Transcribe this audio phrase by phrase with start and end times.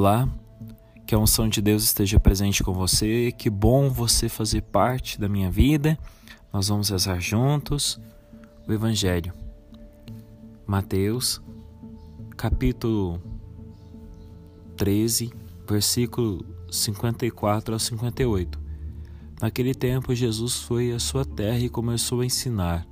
[0.00, 0.26] Olá,
[1.06, 3.30] que a unção de Deus esteja presente com você.
[3.36, 5.98] Que bom você fazer parte da minha vida.
[6.50, 8.00] Nós vamos rezar juntos
[8.66, 9.34] o Evangelho.
[10.66, 11.38] Mateus,
[12.34, 13.20] capítulo
[14.74, 15.34] 13,
[15.68, 18.58] versículo 54 ao 58.
[19.38, 22.86] Naquele tempo, Jesus foi à sua terra e começou a ensinar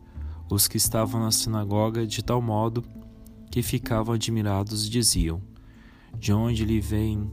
[0.50, 2.84] os que estavam na sinagoga de tal modo
[3.50, 5.40] que ficavam admirados e diziam:
[6.16, 7.30] de onde lhe vem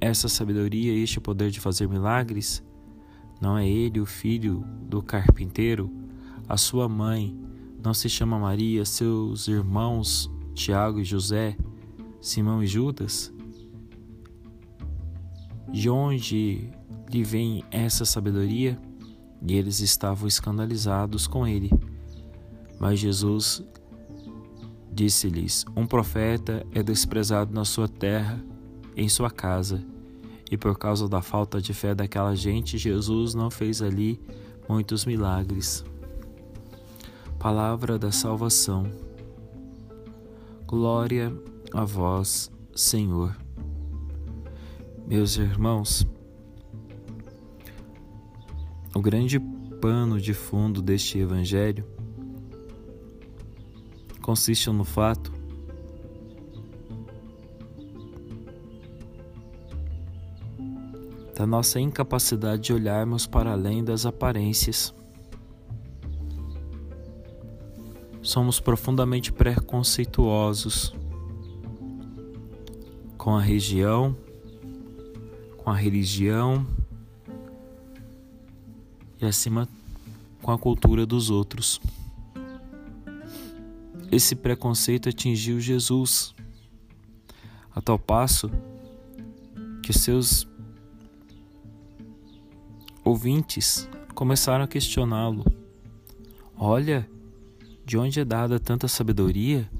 [0.00, 2.62] essa sabedoria e este poder de fazer milagres?
[3.40, 5.90] Não é ele o filho do carpinteiro?
[6.48, 7.38] A sua mãe
[7.82, 11.56] não se chama Maria, seus irmãos Tiago e José,
[12.20, 13.32] Simão e Judas?
[15.70, 16.70] De onde
[17.08, 18.78] lhe vem essa sabedoria?
[19.46, 21.70] E eles estavam escandalizados com ele.
[22.80, 23.62] Mas Jesus
[24.98, 28.44] Disse-lhes: Um profeta é desprezado na sua terra,
[28.96, 29.80] em sua casa.
[30.50, 34.20] E por causa da falta de fé daquela gente, Jesus não fez ali
[34.68, 35.84] muitos milagres.
[37.38, 38.90] Palavra da salvação.
[40.66, 41.32] Glória
[41.72, 43.36] a vós, Senhor.
[45.06, 46.04] Meus irmãos,
[48.92, 49.38] o grande
[49.80, 51.86] pano de fundo deste evangelho
[54.18, 55.32] consiste no fato
[61.38, 64.92] da nossa incapacidade de olharmos para além das aparências.
[68.20, 70.92] Somos profundamente preconceituosos
[73.16, 74.16] com a região,
[75.56, 76.66] com a religião
[79.20, 79.68] e acima
[80.42, 81.80] com a cultura dos outros.
[84.10, 86.34] Esse preconceito atingiu Jesus,
[87.74, 88.50] a tal passo
[89.82, 90.48] que seus
[93.04, 95.44] ouvintes começaram a questioná-lo.
[96.56, 97.08] Olha,
[97.84, 99.70] de onde é dada tanta sabedoria?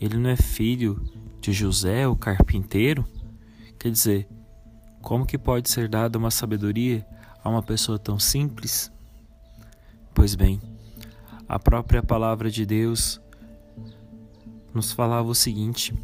[0.00, 1.00] Ele não é filho
[1.40, 3.06] de José, o carpinteiro?
[3.78, 4.28] Quer dizer,
[5.00, 7.06] como que pode ser dada uma sabedoria
[7.44, 8.90] a uma pessoa tão simples?
[10.14, 10.60] Pois bem,
[11.48, 13.20] a própria palavra de Deus
[14.76, 15.94] nos falava o seguinte: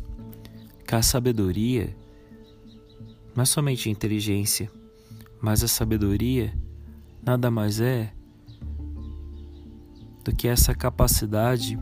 [0.87, 1.95] que a sabedoria
[3.37, 4.71] não é somente a inteligência,
[5.41, 6.53] mas a sabedoria
[7.23, 8.13] nada mais é
[10.25, 11.79] do que essa capacidade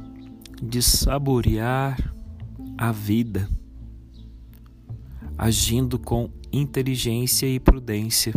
[0.63, 2.15] de saborear
[2.77, 3.49] a vida,
[5.39, 8.35] agindo com inteligência e prudência.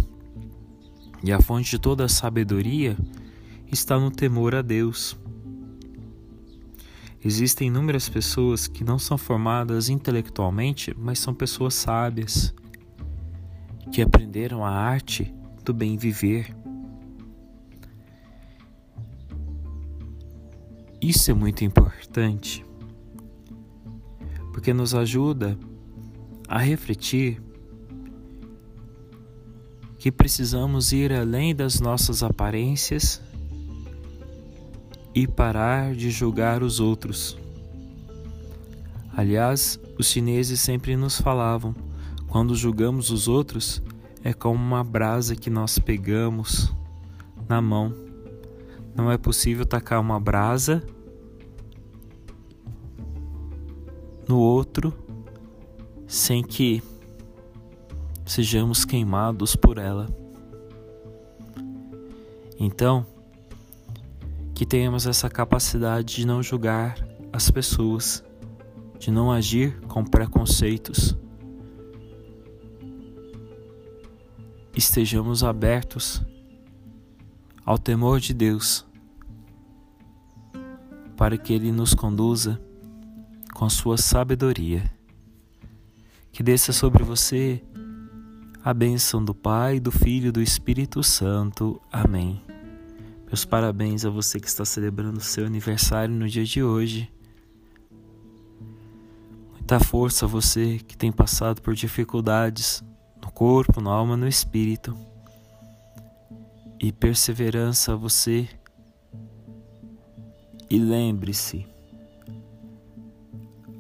[1.24, 2.98] E a fonte de toda a sabedoria
[3.72, 5.18] está no temor a Deus.
[7.26, 12.54] Existem inúmeras pessoas que não são formadas intelectualmente, mas são pessoas sábias,
[13.94, 16.54] que aprenderam a arte do bem viver.
[21.02, 22.66] Isso é muito importante,
[24.52, 25.58] porque nos ajuda
[26.48, 27.42] a refletir
[29.98, 33.22] que precisamos ir além das nossas aparências
[35.14, 37.38] e parar de julgar os outros.
[39.16, 41.76] Aliás, os chineses sempre nos falavam:
[42.28, 43.82] quando julgamos os outros,
[44.24, 46.74] é como uma brasa que nós pegamos
[47.48, 47.94] na mão.
[48.96, 50.84] Não é possível tacar uma brasa
[54.28, 54.94] no outro
[56.08, 56.82] sem que
[58.26, 60.08] sejamos queimados por ela.
[62.60, 63.06] Então,
[64.64, 66.96] que tenhamos essa capacidade de não julgar
[67.34, 68.24] as pessoas,
[68.98, 71.18] de não agir com preconceitos.
[74.74, 76.24] Estejamos abertos
[77.66, 78.86] ao temor de Deus,
[81.18, 82.58] para que Ele nos conduza
[83.54, 84.90] com Sua sabedoria.
[86.32, 87.62] Que desça sobre você
[88.64, 91.82] a bênção do Pai, do Filho e do Espírito Santo.
[91.92, 92.53] Amém.
[93.34, 97.12] Meus parabéns a você que está celebrando seu aniversário no dia de hoje.
[99.54, 102.84] Muita força a você que tem passado por dificuldades
[103.20, 104.96] no corpo, na alma, no espírito.
[106.80, 108.48] E perseverança a você.
[110.70, 111.66] E lembre-se,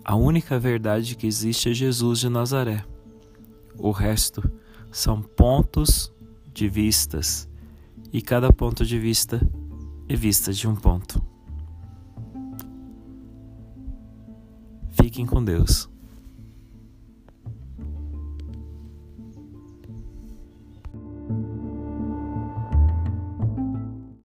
[0.03, 2.83] a única verdade que existe é Jesus de Nazaré.
[3.77, 4.41] O resto
[4.91, 6.11] são pontos
[6.51, 7.47] de vistas
[8.13, 9.42] e cada ponto de vista
[10.07, 11.19] é vista de um ponto.
[14.92, 15.93] Fiquem com Deus.